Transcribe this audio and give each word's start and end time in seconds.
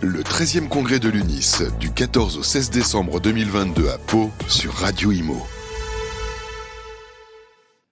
Le 0.00 0.20
13e 0.20 0.68
congrès 0.68 1.00
de 1.00 1.08
l'UNIS 1.08 1.62
du 1.80 1.90
14 1.90 2.38
au 2.38 2.44
16 2.44 2.70
décembre 2.70 3.20
2022 3.20 3.88
à 3.88 3.98
Pau 3.98 4.30
sur 4.46 4.72
Radio 4.74 5.10
Imo. 5.10 5.36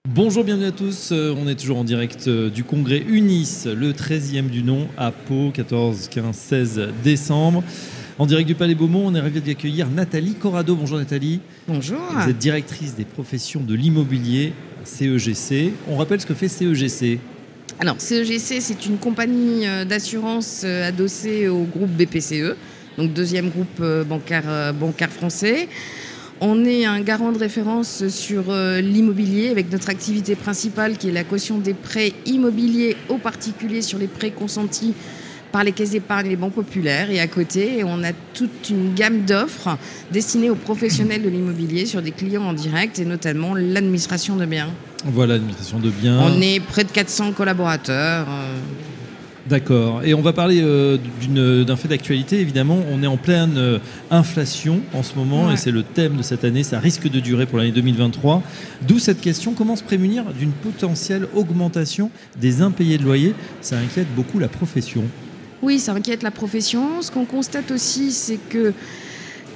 Bonjour, 0.09 0.45
bienvenue 0.45 0.67
à 0.67 0.71
tous. 0.71 1.11
Euh, 1.11 1.35
On 1.37 1.49
est 1.49 1.57
toujours 1.57 1.79
en 1.79 1.85
direct 1.85 2.29
euh, 2.29 2.49
du 2.49 2.63
congrès 2.63 3.03
UNIS, 3.09 3.65
le 3.67 3.91
13e 3.93 4.49
du 4.51 4.63
nom 4.63 4.87
à 4.97 5.11
Pau, 5.11 5.51
14, 5.53 6.07
15, 6.09 6.37
16 6.37 6.89
décembre. 7.03 7.65
En 8.21 8.27
direct 8.27 8.47
du 8.47 8.55
Palais 8.55 8.77
Beaumont, 8.77 9.09
on 9.09 9.15
est 9.17 9.21
ravi 9.21 9.41
d'accueillir 9.41 9.89
Nathalie 9.89 10.35
Corrado. 10.35 10.77
Bonjour 10.77 10.99
Nathalie. 10.99 11.41
Bonjour. 11.67 11.99
Vous 12.21 12.31
êtes 12.31 12.39
directrice 12.39 12.95
des 12.95 13.05
professions 13.05 13.63
de 13.63 13.75
l'immobilier 13.75 14.53
CEGC. 14.85 15.73
On 15.89 15.97
rappelle 15.97 16.21
ce 16.21 16.27
que 16.27 16.35
fait 16.35 16.47
E 16.47 16.73
CEGC. 16.73 17.19
Alors, 17.79 18.01
CEGC, 18.01 18.63
c'est 18.63 18.87
une 18.87 18.97
compagnie 18.97 19.67
euh, 19.67 19.85
d'assurance 19.85 20.63
euh, 20.65 20.89
adossée 20.89 21.47
au 21.49 21.65
groupe 21.65 21.91
BPCE, 21.91 22.57
donc 22.97 23.13
deuxième 23.13 23.51
groupe 23.51 23.81
euh, 23.81 24.03
bancaire, 24.03 24.73
bancaire 24.73 25.11
français. 25.11 25.69
On 26.41 26.65
est 26.65 26.87
un 26.87 27.01
garant 27.03 27.33
de 27.33 27.39
référence 27.39 28.09
sur 28.09 28.53
l'immobilier 28.53 29.49
avec 29.49 29.73
notre 29.73 29.89
activité 29.89 30.35
principale 30.37 30.99
qui 30.99 31.09
est 31.09 31.13
la 31.13 31.25
caution 31.25 31.57
des 31.57 31.73
prêts 31.73 32.13
immobiliers 32.27 32.95
aux 33.09 33.17
particuliers 33.17 33.81
sur 33.81 33.99
les 33.99 34.07
prêts 34.07 34.33
consentis 34.33 34.93
par 35.53 35.65
les 35.65 35.73
caisses 35.73 35.91
d'épargne 35.91 36.27
et 36.27 36.31
les 36.31 36.37
banques 36.37 36.55
populaires. 36.55 37.11
Et 37.11 37.21
à 37.21 37.27
côté, 37.27 37.83
on 37.85 38.03
a 38.05 38.13
toute 38.35 38.69
une 38.71 38.95
gamme 38.95 39.23
d'offres 39.25 39.77
destinées 40.13 40.51
aux 40.51 40.55
professionnels 40.57 41.23
de 41.23 41.29
l'immobilier 41.29 41.87
sur 41.87 42.03
des 42.03 42.11
clients 42.13 42.43
en 42.45 42.53
direct 42.53 42.99
et 42.99 43.05
notamment 43.05 43.55
l'administration 43.55 44.37
de 44.37 44.45
biens. 44.47 44.69
Voilà, 45.05 45.35
l'administration 45.35 45.79
de 45.79 45.91
biens. 45.91 46.19
On 46.23 46.41
est 46.41 46.61
près 46.61 46.85
de 46.85 46.91
400 46.91 47.33
collaborateurs. 47.33 48.27
euh, 48.29 48.57
D'accord. 49.49 50.03
Et 50.05 50.13
on 50.13 50.23
va 50.23 50.33
parler 50.33 50.61
euh, 50.61 50.99
d'un 51.65 51.77
fait 51.77 51.87
d'actualité. 51.87 52.41
Évidemment, 52.41 52.81
on 52.91 53.01
est 53.05 53.07
en 53.07 53.17
pleine 53.17 53.55
euh, 53.57 53.79
inflation 54.11 54.81
en 54.93 55.05
ce 55.05 55.15
moment 55.15 55.47
Ouais. 55.47 55.55
et 55.55 55.57
c'est 55.57 55.71
le 55.71 55.85
thème 55.85 56.17
de 56.17 56.23
cette 56.23 56.43
année. 56.43 56.65
Ça 56.65 56.81
risque 56.81 57.09
de 57.09 57.21
durer 57.21 57.47
pour 57.47 57.59
l'année 57.59 57.71
2023. 57.71 58.43
D'où 58.89 58.99
cette 58.99 59.21
question 59.21 59.53
comment 59.53 59.77
se 59.77 59.85
prémunir 59.85 60.25
d'une 60.37 60.51
potentielle 60.51 61.29
augmentation 61.37 62.11
des 62.41 62.61
impayés 62.61 62.99
de 62.99 63.05
loyer 63.05 63.35
Ça 63.61 63.79
inquiète 63.79 64.09
beaucoup 64.17 64.41
la 64.41 64.49
profession. 64.49 65.05
Oui, 65.63 65.79
ça 65.79 65.93
inquiète 65.93 66.23
la 66.23 66.31
profession. 66.31 67.03
Ce 67.03 67.11
qu'on 67.11 67.25
constate 67.25 67.71
aussi, 67.71 68.13
c'est 68.13 68.39
que 68.49 68.73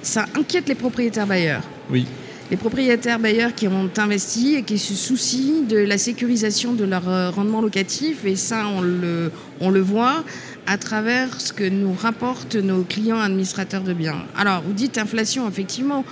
ça 0.02 0.26
inquiète 0.34 0.68
les 0.68 0.74
propriétaires 0.74 1.26
bailleurs. 1.26 1.62
Oui. 1.90 2.06
Les 2.50 2.56
propriétaires 2.56 3.20
bailleurs 3.20 3.54
qui 3.54 3.68
ont 3.68 3.90
investi 3.96 4.56
et 4.56 4.62
qui 4.64 4.78
se 4.78 4.94
soucient 4.94 5.62
de 5.68 5.76
la 5.76 5.98
sécurisation 5.98 6.72
de 6.72 6.84
leur 6.84 7.08
euh, 7.08 7.30
rendement 7.30 7.60
locatif. 7.60 8.24
Et 8.24 8.34
ça, 8.34 8.66
on 8.66 8.80
le, 8.80 9.30
on 9.60 9.70
le 9.70 9.80
voit 9.80 10.24
à 10.66 10.76
travers 10.76 11.40
ce 11.40 11.52
que 11.52 11.62
nous 11.62 11.92
rapportent 11.92 12.56
nos 12.56 12.82
clients 12.82 13.20
administrateurs 13.20 13.82
de 13.82 13.92
biens. 13.92 14.24
Alors, 14.36 14.62
vous 14.62 14.72
dites 14.72 14.98
inflation, 14.98 15.48
effectivement. 15.48 16.04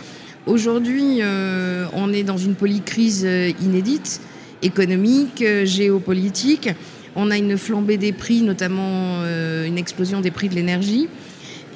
Aujourd'hui, 0.47 1.19
euh, 1.23 1.87
on 1.93 2.13
est 2.13 2.23
dans 2.23 2.39
une 2.39 2.55
polycrise 2.55 3.25
euh, 3.27 3.51
inédite, 3.61 4.21
économique, 4.63 5.45
géopolitique. 5.65 6.69
On 7.17 7.31
a 7.31 7.37
une 7.37 7.57
flambée 7.59 7.97
des 7.97 8.13
prix, 8.13 8.43
notamment 8.43 9.21
euh, 9.23 9.67
une 9.67 9.79
explosion 9.79 10.21
des 10.21 10.31
prix 10.31 10.49
de 10.49 10.55
l'énergie. 10.55 11.09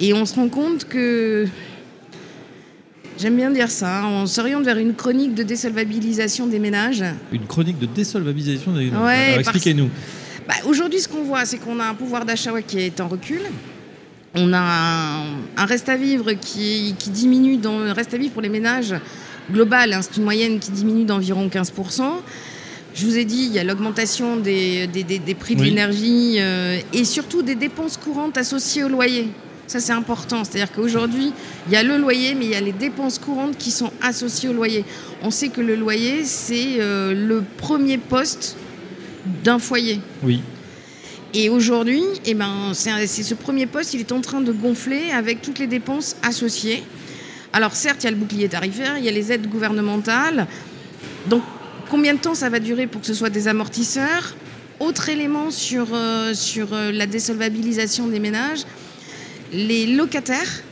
Et 0.01 0.13
on 0.15 0.25
se 0.27 0.35
rend 0.35 0.49
compte 0.49 0.85
que 0.87 1.47
J'aime 3.19 3.37
bien 3.37 3.51
dire 3.51 3.71
ça. 3.71 4.03
On 4.07 4.27
s'oriente 4.27 4.65
vers 4.65 4.79
une 4.79 4.95
chronique 4.95 5.35
de 5.35 5.43
désolvabilisation 5.43 6.47
des 6.47 6.59
ménages. 6.59 7.05
Une 7.31 7.47
chronique 7.47 7.79
de 7.79 7.87
désolvabilisation 7.87 8.73
des. 8.73 8.87
Ouais, 8.89 8.91
parce- 9.35 9.39
expliquez-nous. 9.41 9.91
Bah, 10.49 10.55
Aujourd'hui, 10.67 10.99
ce 10.99 11.09
qu'on 11.09 11.23
voit, 11.23 11.45
c'est 11.45 11.59
qu'on 11.59 11.79
a 11.79 11.85
un 11.85 11.95
pouvoir 11.95 12.25
d'achat 12.25 12.51
qui 12.63 12.81
est 12.81 13.01
en 13.01 13.07
recul. 13.09 13.41
On 14.35 14.53
a 14.53 14.59
un, 14.59 15.25
un 15.57 15.65
reste 15.67 15.89
à 15.91 15.97
vivre 15.97 16.33
qui, 16.33 16.95
qui 16.99 17.11
diminue 17.11 17.59
dans 17.59 17.79
le 17.81 17.93
reste 17.93 18.15
à 18.15 18.17
vivre 18.17 18.33
pour 18.33 18.43
les 18.43 18.49
ménages 18.49 18.95
global. 19.53 19.93
hein, 19.93 20.01
c'est 20.03 20.17
une 20.17 20.25
moyenne 20.25 20.59
qui 20.59 20.73
diminue 20.73 21.05
d'environ 21.05 21.49
15%. 21.49 22.03
Je 22.95 23.07
vous 23.07 23.17
ai 23.17 23.25
dit, 23.25 23.45
il 23.47 23.53
y 23.53 23.59
a 23.59 23.65
l'augmentation 23.65 24.37
des, 24.37 24.87
des- 24.87 25.03
des- 25.05 25.19
des 25.19 25.35
prix 25.35 25.55
de 25.57 25.61
Oui. 25.63 25.69
l'énergie 25.71 26.37
euh, 26.39 26.79
et 26.93 27.05
surtout 27.05 27.43
des 27.43 27.55
dépenses 27.55 27.97
courantes 27.97 28.37
associées 28.37 28.85
au 28.85 28.89
loyer. 28.89 29.29
Ça, 29.67 29.81
c'est 29.81 29.93
important. 29.93 30.45
C'est-à-dire 30.45 30.71
qu'aujourd'hui, 30.73 31.33
il 31.67 31.73
y 31.73 31.77
a 31.77 31.83
le 31.83 31.97
loyer, 31.97 32.35
mais 32.35 32.45
il 32.45 32.51
y 32.51 32.55
a 32.55 32.61
les 32.61 32.73
dépenses 32.73 33.19
courantes 33.19 33.57
qui 33.57 33.71
sont 33.71 33.91
associées 34.03 34.51
au 34.51 34.53
loyer. 34.53 34.85
On 35.23 35.31
sait 35.31 35.49
que 35.49 35.63
le 35.63 35.75
loyer, 35.77 36.25
c'est 36.25 36.81
euh, 36.81 37.15
le 37.15 37.43
premier 37.57 37.97
poste 37.97 38.57
d'un 39.45 39.59
foyer. 39.59 40.01
Oui. 40.23 40.43
Et 41.33 41.49
aujourd'hui, 41.49 42.03
eh 42.27 42.35
ben, 42.35 42.73
c'est 42.75 43.07
ce 43.09 43.33
premier 43.35 43.65
poste, 43.65 43.95
il 43.95 44.01
est 44.01 44.13
en 44.13 44.21
train 44.21 44.43
de 44.43 44.53
gonfler 44.53 45.11
avec 45.13 45.41
toutes 45.41 45.59
les 45.59 45.67
dépenses 45.67 46.17
associées. 46.23 46.83
Alors 47.55 47.73
certes, 47.75 48.03
il 48.03 48.05
y 48.05 48.09
a 48.09 48.11
le 48.11 48.19
bouclier 48.19 48.49
tarifaire, 48.51 48.99
il 48.99 49.05
y 49.05 49.09
a 49.09 49.13
les 49.13 49.33
aides 49.33 49.49
gouvernementales. 49.49 50.47
Donc 51.31 51.43
combien 51.93 52.15
de 52.15 52.21
temps 52.21 52.35
ça 52.35 52.49
va 52.49 52.59
durer 52.59 52.87
pour 52.87 53.03
que 53.03 53.07
ce 53.07 53.13
soit 53.13 53.29
des 53.29 53.49
amortisseurs 53.49 54.35
Autre 54.81 55.11
élément 55.11 55.51
sur, 55.51 55.89
euh, 55.93 56.33
sur 56.33 56.73
euh, 56.73 56.91
la 56.91 57.07
désolvabilisation 57.07 58.09
des 58.09 58.19
ménages, 58.19 58.63
les 59.53 59.85
locataires 59.87 60.63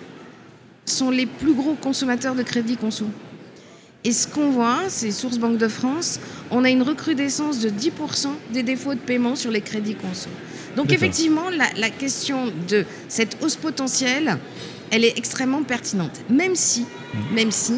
sont 0.87 1.11
les 1.11 1.27
plus 1.27 1.53
gros 1.53 1.75
consommateurs 1.75 2.35
de 2.35 2.43
crédit 2.43 2.79
conso. 2.79 3.05
Et 4.03 4.13
ce 4.13 4.27
qu'on 4.27 4.51
voit, 4.51 4.79
c'est 4.89 5.11
Source 5.11 5.37
Banque 5.37 5.59
de 5.59 5.69
France, 5.69 6.21
on 6.51 6.65
a 6.65 6.71
une 6.71 6.81
recrudescence 6.81 7.61
de 7.61 7.69
10% 7.69 8.29
des 8.55 8.63
défauts 8.63 8.95
de 8.95 9.01
paiement 9.01 9.37
sur 9.37 9.51
les 9.51 9.61
crédits 9.61 9.97
conso. 9.97 10.31
Donc 10.75 10.91
effectivement, 10.91 11.51
la, 11.51 11.67
la 11.77 11.91
question 11.91 12.51
de 12.67 12.87
cette 13.09 13.37
hausse 13.43 13.57
potentielle, 13.57 14.39
elle 14.91 15.05
est 15.05 15.19
extrêmement 15.19 15.65
pertinente. 15.65 16.19
Même 16.31 16.57
si, 16.57 16.87
même 17.35 17.51
si 17.51 17.75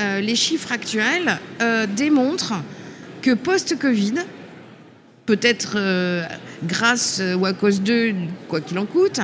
euh, 0.00 0.20
les 0.20 0.34
chiffres 0.36 0.72
actuels 0.72 1.38
euh, 1.62 1.86
démontrent 1.86 2.54
que 3.22 3.32
post-Covid, 3.34 4.14
peut-être 5.26 5.74
euh, 5.76 6.22
grâce 6.64 7.22
ou 7.38 7.46
à 7.46 7.52
cause 7.54 7.80
d'eux, 7.80 8.14
quoi 8.48 8.60
qu'il 8.60 8.78
en 8.78 8.84
coûte, 8.84 9.20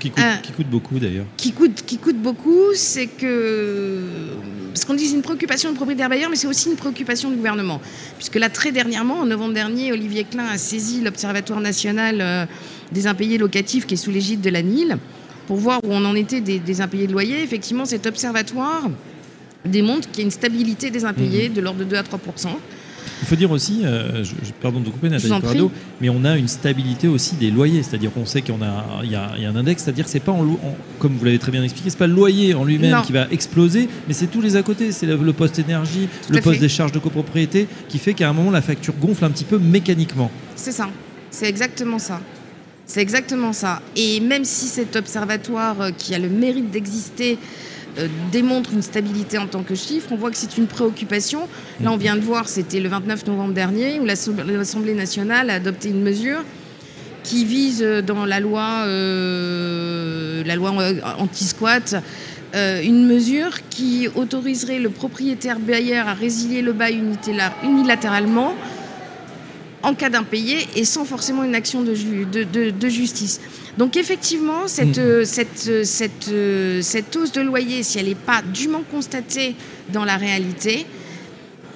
Qui, 0.00 0.10
coûte, 0.10 0.20
Euh, 0.24 0.36
qui 0.42 0.52
coûte 0.52 0.66
beaucoup 0.68 0.98
d'ailleurs. 0.98 1.26
qui 1.36 1.52
coûte, 1.52 1.82
qui 1.86 1.98
coûte 1.98 2.16
beaucoup, 2.16 2.74
c'est 2.74 3.06
que. 3.06 4.02
Parce 4.72 4.84
qu'on 4.84 4.94
dit 4.94 5.06
c'est 5.06 5.14
une 5.14 5.22
préoccupation 5.22 5.70
de 5.70 5.76
propriétaire 5.76 6.08
bailleur, 6.08 6.28
mais 6.28 6.36
c'est 6.36 6.48
aussi 6.48 6.68
une 6.68 6.76
préoccupation 6.76 7.30
du 7.30 7.36
gouvernement. 7.36 7.80
Puisque 8.18 8.34
là, 8.34 8.48
très 8.50 8.72
dernièrement, 8.72 9.20
en 9.20 9.26
novembre 9.26 9.54
dernier, 9.54 9.92
Olivier 9.92 10.24
Klein 10.24 10.46
a 10.46 10.58
saisi 10.58 11.00
l'Observatoire 11.00 11.60
national 11.60 12.48
des 12.92 13.06
impayés 13.06 13.38
locatifs 13.38 13.86
qui 13.86 13.94
est 13.94 13.96
sous 13.96 14.10
l'égide 14.10 14.40
de 14.42 14.50
la 14.50 14.62
NIL 14.62 14.98
pour 15.46 15.56
voir 15.56 15.80
où 15.82 15.88
on 15.92 16.04
en 16.04 16.14
était 16.14 16.40
des, 16.40 16.58
des 16.58 16.80
impayés 16.80 17.06
de 17.06 17.12
loyer. 17.12 17.42
Effectivement, 17.42 17.84
cet 17.86 18.06
observatoire 18.06 18.88
démontre 19.66 20.08
qu'il 20.10 20.18
y 20.18 20.22
a 20.22 20.24
une 20.24 20.30
stabilité 20.30 20.90
des 20.90 21.04
impayés 21.04 21.48
de 21.48 21.60
l'ordre 21.60 21.80
de 21.80 21.84
2 21.84 21.96
à 21.96 22.02
3% 22.02 22.06
Il 23.22 23.26
faut 23.28 23.36
dire 23.36 23.50
aussi, 23.50 23.80
euh, 23.84 24.22
je, 24.24 24.32
pardon 24.60 24.80
de 24.80 24.88
couper 24.90 25.08
Nathalie 25.08 25.40
Corrado, 25.40 25.70
mais 26.00 26.08
on 26.10 26.24
a 26.24 26.36
une 26.36 26.48
stabilité 26.48 27.08
aussi 27.08 27.36
des 27.36 27.50
loyers, 27.50 27.82
c'est-à-dire 27.82 28.12
qu'on 28.12 28.26
sait 28.26 28.42
qu'il 28.42 28.54
y, 28.54 29.08
y, 29.10 29.14
a, 29.14 29.30
un 29.48 29.56
index, 29.56 29.82
c'est-à-dire 29.84 30.04
que 30.04 30.10
c'est 30.10 30.20
pas 30.20 30.32
en, 30.32 30.42
en- 30.46 30.76
comme 30.98 31.16
vous 31.16 31.24
l'avez 31.24 31.38
très 31.38 31.50
bien 31.52 31.62
expliqué, 31.62 31.88
c'est 31.90 31.98
pas 31.98 32.06
le 32.06 32.14
loyer 32.14 32.54
en 32.54 32.64
lui-même 32.64 33.02
qui 33.06 33.12
va 33.12 33.26
exploser, 33.30 33.88
mais 34.06 34.12
c'est 34.14 34.26
tous 34.26 34.40
les 34.40 34.56
à 34.56 34.62
côté, 34.62 34.92
c'est 34.92 35.06
le, 35.06 35.16
le 35.16 35.32
poste 35.32 35.58
énergie, 35.58 36.08
Tout 36.26 36.32
le 36.34 36.40
poste 36.40 36.56
fait. 36.56 36.60
des 36.62 36.68
charges 36.68 36.92
de 36.92 36.98
copropriété, 36.98 37.68
qui 37.88 37.98
fait 37.98 38.12
qu'à 38.14 38.28
un 38.28 38.32
moment 38.32 38.50
la 38.50 38.62
facture 38.62 38.94
gonfle 39.00 39.24
un 39.24 39.30
petit 39.30 39.44
peu 39.44 39.58
mécaniquement. 39.58 40.30
C'est 40.54 40.72
ça. 40.72 40.88
C'est 41.30 41.48
exactement 41.48 41.98
ça. 41.98 42.20
C'est 42.88 43.00
exactement 43.00 43.52
ça. 43.52 43.82
Et 43.96 44.20
même 44.20 44.44
si 44.44 44.66
cet 44.66 44.94
observatoire 44.94 45.80
euh, 45.80 45.90
qui 45.90 46.14
a 46.14 46.18
le 46.20 46.28
mérite 46.28 46.70
d'exister 46.70 47.36
euh, 47.98 48.08
démontre 48.30 48.72
une 48.72 48.82
stabilité 48.82 49.38
en 49.38 49.46
tant 49.46 49.62
que 49.62 49.74
chiffre, 49.74 50.08
on 50.10 50.16
voit 50.16 50.30
que 50.30 50.36
c'est 50.36 50.58
une 50.58 50.66
préoccupation. 50.66 51.48
Là, 51.80 51.92
on 51.92 51.96
vient 51.96 52.16
de 52.16 52.20
voir, 52.20 52.48
c'était 52.48 52.80
le 52.80 52.88
29 52.88 53.26
novembre 53.26 53.54
dernier, 53.54 54.00
où 54.00 54.04
l'Assemblée 54.04 54.94
nationale 54.94 55.50
a 55.50 55.54
adopté 55.54 55.88
une 55.88 56.02
mesure 56.02 56.42
qui 57.22 57.44
vise 57.44 57.82
euh, 57.82 58.02
dans 58.02 58.24
la 58.24 58.40
loi, 58.40 58.84
euh, 58.86 60.42
anti-squat, 61.18 61.96
une 62.54 63.06
mesure 63.06 63.68
qui 63.68 64.08
autoriserait 64.14 64.78
le 64.78 64.88
propriétaire 64.88 65.58
bailleur 65.58 66.08
à 66.08 66.14
résilier 66.14 66.62
le 66.62 66.72
bail 66.72 67.02
unilatéralement 67.62 68.54
en 69.86 69.94
cas 69.94 70.10
d'impayé 70.10 70.66
et 70.74 70.84
sans 70.84 71.04
forcément 71.04 71.44
une 71.44 71.54
action 71.54 71.82
de, 71.82 71.94
ju- 71.94 72.26
de- 72.30 72.42
de- 72.44 72.70
de 72.70 72.88
justice. 72.88 73.40
Donc 73.78 73.96
effectivement, 73.96 74.66
cette, 74.66 74.98
Mhm. 74.98 75.04
euh, 75.04 75.24
cette, 75.24 75.66
euh, 75.68 75.84
cette, 75.84 76.28
euh, 76.28 76.82
cette 76.82 77.14
hausse 77.14 77.30
de 77.32 77.40
loyer, 77.40 77.82
si 77.84 77.98
elle 77.98 78.06
n'est 78.08 78.14
pas 78.16 78.42
dûment 78.42 78.82
constatée 78.90 79.54
dans 79.92 80.04
la 80.04 80.16
réalité, 80.16 80.86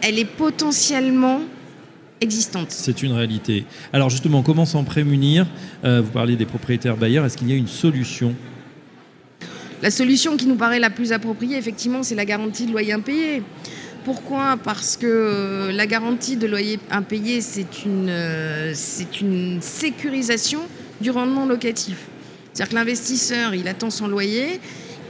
elle 0.02 0.18
est 0.18 0.24
potentiellement 0.24 1.40
existante. 2.20 2.70
C'est 2.70 3.02
une 3.02 3.12
réalité. 3.12 3.64
Alors 3.92 4.10
justement, 4.10 4.42
comment 4.42 4.66
s'en 4.66 4.82
prémunir? 4.84 5.46
Euh, 5.84 6.00
Vous 6.02 6.10
parlez 6.10 6.34
des 6.36 6.46
propriétaires 6.46 6.96
bailleurs, 6.96 7.24
est-ce 7.24 7.36
qu'il 7.36 7.48
y 7.48 7.52
a 7.52 7.56
une 7.56 7.68
solution? 7.68 8.34
La 9.82 9.90
solution 9.90 10.36
qui 10.36 10.46
nous 10.46 10.56
paraît 10.56 10.80
la 10.80 10.90
plus 10.90 11.12
appropriée, 11.12 11.56
effectivement, 11.56 12.02
c'est 12.02 12.14
la 12.16 12.26
garantie 12.26 12.66
de 12.66 12.72
loyer 12.72 12.92
impayé. 12.92 13.42
Pourquoi? 14.04 14.56
Parce 14.62 14.96
que 14.96 15.06
euh, 15.06 15.72
la 15.72 15.86
garantie 15.86 16.36
de 16.36 16.46
loyer 16.46 16.78
impayé, 16.90 17.40
c'est 17.40 17.84
une, 17.84 18.08
euh, 18.08 18.72
c'est 18.74 19.20
une 19.20 19.58
sécurisation 19.60 20.60
du 21.00 21.10
rendement 21.10 21.46
locatif. 21.46 21.96
C'est-à-dire 22.52 22.70
que 22.70 22.74
l'investisseur, 22.76 23.54
il 23.54 23.68
attend 23.68 23.90
son 23.90 24.08
loyer, 24.08 24.60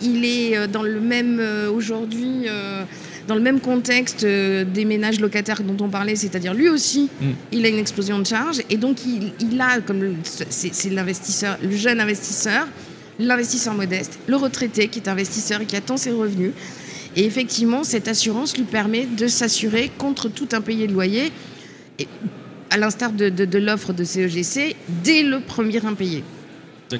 il 0.02 0.24
est 0.24 0.56
euh, 0.56 0.66
dans 0.66 0.82
le 0.82 1.00
même 1.00 1.40
aujourd'hui. 1.74 2.46
dans 3.28 3.36
le 3.36 3.42
même 3.42 3.60
contexte 3.60 4.24
des 4.24 4.84
ménages 4.84 5.20
locataires 5.20 5.62
dont 5.62 5.84
on 5.84 5.88
parlait, 5.88 6.16
c'est-à-dire 6.16 6.52
lui 6.52 6.68
aussi, 6.68 7.08
Mm. 7.20 7.26
il 7.52 7.64
a 7.64 7.68
une 7.68 7.78
explosion 7.78 8.18
de 8.18 8.26
charges 8.26 8.60
et 8.68 8.76
donc 8.76 9.04
il, 9.06 9.32
il 9.40 9.60
a 9.60 9.80
comme 9.80 10.16
c'est 10.48 10.90
l'investisseur, 10.90 11.56
le 11.62 11.76
jeune 11.76 12.00
investisseur, 12.00 12.66
l'investisseur 13.20 13.74
modeste, 13.74 14.18
le 14.26 14.36
retraité 14.36 14.88
qui 14.88 14.98
est 14.98 15.08
investisseur 15.08 15.60
et 15.60 15.66
qui 15.66 15.76
attend 15.76 15.96
ses 15.96 16.10
revenus. 16.10 16.52
Et 17.16 17.24
effectivement, 17.24 17.82
cette 17.84 18.08
assurance 18.08 18.56
lui 18.56 18.64
permet 18.64 19.04
de 19.06 19.26
s'assurer 19.26 19.90
contre 19.98 20.28
tout 20.28 20.48
impayé 20.52 20.86
de 20.86 20.92
loyer, 20.92 21.32
et, 21.98 22.06
à 22.70 22.76
l'instar 22.78 23.12
de, 23.12 23.28
de- 23.28 23.44
de 23.44 23.58
l'offre 23.58 23.92
de 23.92 24.04
CEGC, 24.04 24.76
dès 25.02 25.22
le 25.22 25.40
premier 25.40 25.84
impayé. 25.84 26.22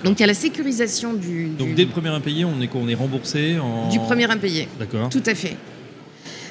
Donc 0.04 0.18
il 0.18 0.20
y 0.20 0.24
a 0.24 0.26
la 0.28 0.34
sécurisation 0.34 1.14
du, 1.14 1.46
Donc 1.58 1.74
dès 1.74 1.84
le 1.84 1.90
premier 1.90 2.10
impayé, 2.10 2.44
on 2.44 2.60
est, 2.60 2.68
quoi 2.68 2.80
On 2.82 2.88
est 2.88 2.94
remboursé 2.94 3.58
en... 3.58 3.88
du 3.88 3.98
premier 3.98 4.30
impayé. 4.30 4.68
D'accord. 4.78 5.08
Tout 5.08 5.22
à 5.26 5.34
fait. 5.34 5.56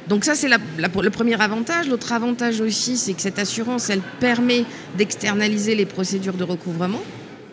Donc 0.08 0.26
ça, 0.26 0.36
c'est 0.36 0.48
la- 0.50 0.58
la- 0.78 0.90
le 1.02 1.10
premier 1.10 1.40
avantage. 1.42 1.88
L'autre 1.88 2.12
avantage 2.14 2.60
aussi, 2.62 2.98
c'est 2.98 3.14
que 3.14 3.22
cette 3.22 3.40
assurance, 3.40 3.90
elle 3.90 4.02
permet 4.20 4.64
d'externaliser 4.98 5.76
les 5.76 5.86
procédures 5.86 6.34
de 6.34 6.44
recouvrement. 6.44 7.02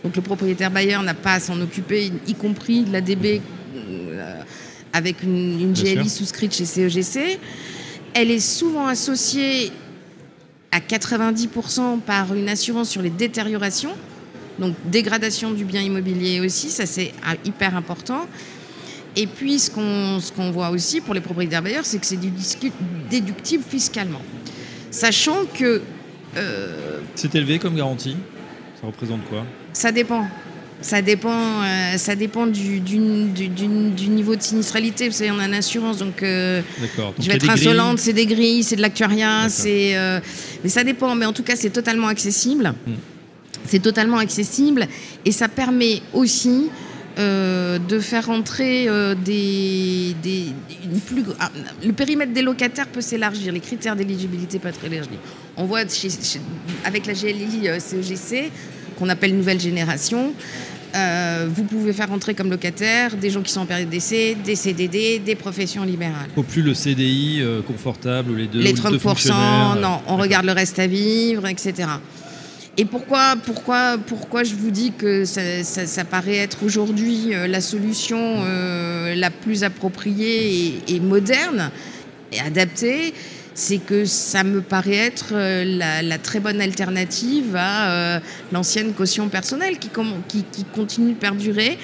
Donc 0.02 0.16
le 0.16 0.22
propriétaire 0.22 0.70
bailleur 0.70 1.02
n'a 1.02 1.14
pas 1.14 1.34
à 1.34 1.40
s'en 1.40 1.60
occuper, 1.60 2.10
y 2.26 2.34
compris 2.34 2.82
de 2.84 2.92
la 2.92 3.00
DB 3.00 3.36
euh, 3.36 3.40
avec 4.96 5.22
une, 5.22 5.74
GLI 5.74 6.08
souscrite 6.08 6.54
chez 6.54 6.64
CEGC. 6.64 7.38
Elle 8.14 8.30
est 8.30 8.40
souvent 8.40 8.86
associée 8.86 9.70
à 10.72 10.80
90% 10.80 12.00
par 12.00 12.34
une 12.34 12.48
assurance 12.48 12.88
sur 12.88 13.02
les 13.02 13.10
détériorations, 13.10 13.92
donc 14.58 14.74
dégradation 14.86 15.52
du 15.52 15.66
bien 15.66 15.82
immobilier 15.82 16.40
aussi, 16.40 16.70
ça 16.70 16.86
c'est 16.86 17.12
ah, 17.22 17.34
hyper 17.44 17.76
important. 17.76 18.26
Et 19.16 19.26
puis 19.26 19.58
ce 19.58 19.70
qu'on 19.70 20.18
qu'on 20.34 20.50
voit 20.50 20.70
aussi 20.70 21.02
pour 21.02 21.12
les 21.12 21.20
propriétaires 21.20 21.62
bailleurs, 21.62 21.84
c'est 21.84 21.98
que 21.98 22.06
c'est 22.06 22.18
déductible 23.10 23.64
fiscalement. 23.68 24.22
Sachant 24.90 25.44
que 25.52 25.82
euh, 26.36 27.00
C'est 27.14 27.34
élevé 27.34 27.58
comme 27.58 27.76
garantie? 27.76 28.16
Ça 28.80 28.86
représente 28.86 29.24
quoi? 29.28 29.44
ça 29.74 29.92
dépend. 29.92 30.26
Ça 30.82 31.00
dépend, 31.02 31.30
euh, 31.62 31.96
ça 31.96 32.14
dépend 32.14 32.46
du, 32.46 32.80
du, 32.80 32.98
du- 33.34 33.48
du- 33.48 33.90
du 33.90 34.08
niveau 34.08 34.36
de 34.36 34.42
sinistralité. 34.42 35.08
Vous 35.08 35.14
savez, 35.14 35.30
on 35.30 35.38
a 35.38 35.46
une 35.46 35.54
assurance, 35.54 35.96
donc 35.98 36.22
euh. 36.22 36.60
Donc, 37.06 37.14
je 37.18 37.28
vais 37.28 37.36
être 37.36 37.46
insolente, 37.66 37.98
c'est 37.98 38.12
des 38.12 38.26
grilles, 38.26 38.62
c'est 38.62 38.76
de 38.76 38.82
l'actuariat, 38.82 39.48
c'est. 39.48 39.96
euh, 39.96 40.20
mais 40.62 40.68
ça 40.68 40.84
dépend. 40.84 41.14
Mais 41.14 41.24
en 41.26 41.32
tout 41.32 41.42
cas, 41.42 41.56
c'est 41.56 41.70
totalement 41.70 42.08
accessible. 42.08 42.74
Hmm. 42.86 42.92
C'est 43.64 43.80
totalement 43.80 44.18
accessible 44.18 44.86
et 45.24 45.32
ça 45.32 45.48
permet 45.48 46.00
aussi 46.12 46.68
euh, 47.18 47.78
de 47.78 47.98
faire 47.98 48.26
rentrer 48.26 48.86
euh, 48.88 49.14
des, 49.16 50.14
des 50.22 50.52
une 50.84 51.00
plus, 51.00 51.24
ah, 51.40 51.50
le 51.84 51.92
périmètre 51.92 52.32
des 52.32 52.42
locataires 52.42 52.86
peut 52.86 53.00
s'élargir, 53.00 53.52
les 53.52 53.58
critères 53.60 53.96
d'éligibilité 53.96 54.60
peuvent 54.60 54.72
être 54.74 54.84
élargis. 54.84 55.18
On 55.56 55.64
voit 55.64 55.88
chez- 55.88 56.10
chez- 56.10 56.40
avec 56.84 57.06
la 57.06 57.14
GLI 57.14 57.66
euh, 57.68 57.80
CEGC 57.80 58.52
qu'on 58.96 59.08
appelle 59.08 59.36
nouvelle 59.36 59.60
génération. 59.60 60.32
euh, 60.94 61.46
vous 61.54 61.64
pouvez 61.64 61.92
faire 61.92 62.08
rentrer 62.08 62.32
comme 62.34 62.48
locataire 62.50 63.16
des 63.16 63.28
gens 63.30 63.42
qui 63.42 63.52
sont 63.52 63.60
en 63.60 63.66
période 63.66 63.90
d'essai, 63.90 64.36
des 64.44 64.56
CDD, 64.56 65.18
des 65.18 65.34
professions 65.34 65.84
libérales. 65.84 66.30
Au 66.36 66.42
plus 66.42 66.62
le 66.62 66.72
CDI 66.74 67.38
euh, 67.40 67.60
confortable, 67.60 68.30
ou 68.30 68.34
les 68.34 68.46
deux, 68.46 68.60
Les 68.60 68.72
ou 68.72 68.76
deux 68.90 68.96
30%, 68.96 68.98
fonctionnaires, 69.00 69.74
euh, 69.76 69.80
non, 69.80 70.00
on 70.06 70.16
regarde 70.16 70.46
le 70.46 70.52
reste 70.52 70.78
à 70.78 70.86
vivre, 70.86 71.46
etc. 71.46 71.88
Et 72.78 72.84
pourquoi, 72.84 73.36
pourquoi, 73.44 73.96
pourquoi 74.06 74.44
je 74.44 74.54
vous 74.54 74.70
dis 74.70 74.92
que 74.96 75.24
ça, 75.24 75.62
ça- 75.64 75.86
ça 75.86 76.04
paraît 76.04 76.36
être 76.36 76.58
aujourd'hui 76.62 77.34
euh, 77.34 77.46
la 77.46 77.60
solution 77.60 78.18
euh, 78.44 79.14
la 79.14 79.30
plus 79.30 79.64
appropriée 79.64 80.74
et, 80.88 80.94
et 80.96 81.00
moderne 81.00 81.70
et 82.32 82.40
adaptée? 82.40 83.12
C'est 83.58 83.78
que 83.78 84.04
ça 84.04 84.44
me 84.44 84.60
paraît 84.60 84.96
être 84.96 85.30
euh, 85.32 85.64
la, 85.64 86.02
la 86.02 86.18
très 86.18 86.40
bonne 86.40 86.60
alternative 86.60 87.56
à 87.56 87.90
euh, 87.90 88.20
l'ancienne 88.52 88.92
caution 88.92 89.28
personnelle 89.30 89.78
qui, 89.78 89.88
comm- 89.88 90.20
qui, 90.28 90.44
qui 90.52 90.64
continue 90.64 91.12
de 91.14 91.18
perdurer, 91.18 91.78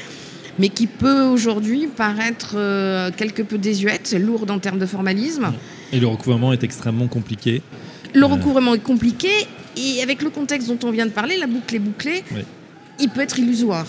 mais 0.59 0.69
qui 0.69 0.87
peut 0.87 1.23
aujourd'hui 1.23 1.87
paraître 1.89 2.53
euh, 2.57 3.11
quelque 3.17 3.41
peu 3.43 3.57
désuète, 3.57 4.15
lourde 4.21 4.51
en 4.51 4.59
termes 4.59 4.79
de 4.79 4.85
formalisme. 4.87 5.51
Et 5.93 5.99
le 5.99 6.07
recouvrement 6.07 6.53
est 6.53 6.63
extrêmement 6.63 7.09
compliqué. 7.09 7.63
Le 8.15 8.27
recouvrement 8.27 8.75
est 8.75 8.79
compliqué 8.83 9.31
et 9.77 10.03
avec 10.03 10.21
le 10.21 10.29
contexte 10.29 10.69
dont 10.69 10.87
on 10.87 10.91
vient 10.91 11.07
de 11.07 11.11
parler, 11.11 11.39
la 11.39 11.47
boucle 11.47 11.75
est 11.75 11.79
bouclée, 11.79 12.23
Oui. 12.35 12.43
il 13.01 13.09
peut 13.09 13.23
être 13.23 13.39
illusoire. 13.39 13.87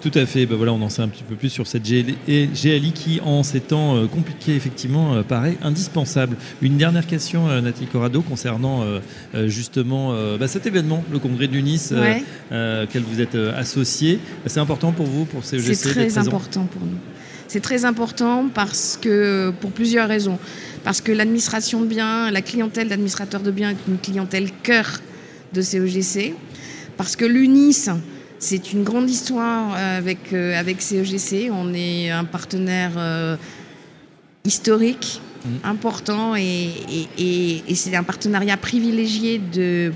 Tout 0.00 0.10
à 0.14 0.24
fait. 0.24 0.46
Ben 0.46 0.56
voilà, 0.56 0.72
on 0.72 0.80
en 0.80 0.88
sait 0.88 1.02
un 1.02 1.08
petit 1.08 1.22
peu 1.22 1.34
plus 1.34 1.50
sur 1.50 1.66
cette 1.66 1.82
GLI, 1.82 2.92
qui, 2.94 3.20
en 3.22 3.42
ces 3.42 3.60
temps 3.60 3.96
euh, 3.96 4.06
compliqués, 4.06 4.54
effectivement, 4.56 5.14
euh, 5.14 5.22
paraît 5.22 5.58
indispensable. 5.62 6.36
Une 6.62 6.78
dernière 6.78 7.06
question, 7.06 7.48
euh, 7.48 7.60
Nathalie 7.60 7.86
Corrado, 7.86 8.22
concernant 8.22 8.84
justement 9.46 10.14
bah, 10.38 10.48
cet 10.48 10.66
événement, 10.66 11.04
le 11.12 11.18
congrès 11.18 11.48
du 11.48 11.62
Nice, 11.62 11.92
Ouais. 11.94 12.24
euh, 12.52 12.84
auquel 12.84 13.02
vous 13.02 13.20
êtes 13.20 13.34
associé. 13.34 14.18
C'est 14.46 14.60
important 14.60 14.92
pour 14.92 15.06
vous, 15.06 15.24
pour 15.26 15.44
CEGC, 15.44 15.74
C'est 15.74 15.90
très 15.90 16.18
important 16.18 16.64
pour 16.64 16.82
nous. 16.82 16.96
C'est 17.48 17.60
très 17.60 17.84
important 17.84 18.48
parce 18.54 18.98
que, 19.00 19.52
pour 19.60 19.72
plusieurs 19.72 20.08
raisons. 20.08 20.38
Parce 20.84 21.00
que 21.00 21.12
l'administration 21.12 21.80
de 21.80 21.86
biens, 21.86 22.30
la 22.30 22.42
clientèle 22.42 22.88
d'administrateurs 22.88 23.42
de 23.42 23.50
biens 23.50 23.70
est 23.70 23.88
une 23.88 23.98
clientèle 23.98 24.50
cœur 24.62 25.00
de 25.52 25.60
CEGC. 25.60 26.34
Parce 26.96 27.16
que 27.16 27.24
l'UNIS, 27.24 27.88
c'est 28.40 28.72
une 28.72 28.82
grande 28.82 29.08
histoire 29.08 29.74
euh, 29.76 29.98
avec, 29.98 30.32
euh, 30.32 30.58
avec 30.58 30.80
CEGC. 30.82 31.50
On 31.52 31.72
est 31.74 32.10
un 32.10 32.24
partenaire 32.24 32.92
euh, 32.96 33.36
historique, 34.44 35.20
Mhm. 35.44 35.58
important, 35.64 36.36
et, 36.36 36.42
et- 36.42 37.08
et- 37.18 37.62
et 37.68 37.74
c'est 37.74 37.94
un 37.96 38.02
partenariat 38.02 38.56
privilégié 38.58 39.38
de, 39.38 39.90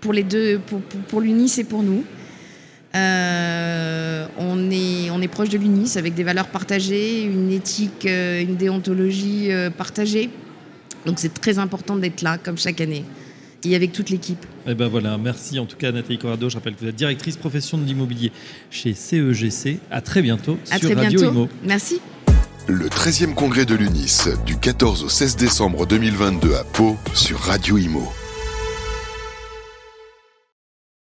pour 0.00 0.12
les 0.12 0.22
deux, 0.22 0.60
pour, 0.66 0.80
pour, 0.82 1.00
pour 1.00 1.20
l'UNIS 1.20 1.58
et 1.58 1.64
pour 1.64 1.82
nous. 1.82 2.04
Euh, 2.94 4.26
on, 4.38 4.70
est, 4.70 5.10
on 5.10 5.20
est 5.22 5.28
proche 5.28 5.48
de 5.48 5.58
l'UNIS 5.58 5.96
avec 5.96 6.14
des 6.14 6.22
valeurs 6.24 6.48
partagées, 6.48 7.22
une 7.24 7.50
éthique, 7.50 8.04
une 8.06 8.54
déontologie 8.56 9.48
partagée. 9.76 10.30
Donc 11.06 11.18
c'est 11.18 11.32
très 11.34 11.58
important 11.58 11.96
d'être 11.96 12.22
là, 12.22 12.38
comme 12.38 12.58
chaque 12.58 12.80
année, 12.80 13.04
et 13.64 13.74
avec 13.74 13.92
toute 13.92 14.10
l'équipe. 14.10 14.44
Eh 14.66 14.74
ben 14.74 14.88
voilà, 14.88 15.18
merci 15.18 15.58
en 15.58 15.66
tout 15.66 15.76
cas 15.76 15.92
Nathalie 15.92 16.18
Corrado. 16.18 16.48
Je 16.48 16.56
rappelle 16.56 16.74
que 16.74 16.80
vous 16.80 16.88
êtes 16.88 16.96
directrice 16.96 17.36
profession 17.36 17.78
de 17.78 17.84
l'immobilier 17.84 18.32
chez 18.70 18.94
CEGC. 18.94 19.78
À 19.90 20.00
très 20.00 20.22
bientôt 20.22 20.58
À 20.70 20.78
sur 20.78 20.90
très 20.90 20.94
Radio 20.94 21.20
bientôt. 21.20 21.34
Imo. 21.34 21.48
Merci. 21.64 22.00
Le 22.68 22.88
13e 22.88 23.34
congrès 23.34 23.64
de 23.64 23.74
l'UNIS 23.74 24.28
du 24.46 24.56
14 24.56 25.02
au 25.02 25.08
16 25.08 25.36
décembre 25.36 25.86
2022 25.86 26.54
à 26.54 26.64
Pau 26.64 26.96
sur 27.12 27.38
Radio 27.40 27.76
Imo. 27.76 28.12